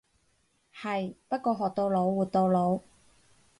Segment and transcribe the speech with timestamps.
[0.75, 2.79] 係，不過學到老活到老。